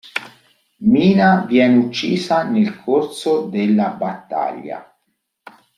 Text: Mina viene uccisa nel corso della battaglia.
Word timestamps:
Mina 0.87 1.45
viene 1.47 1.75
uccisa 1.77 2.41
nel 2.41 2.75
corso 2.79 3.43
della 3.45 3.89
battaglia. 3.89 4.97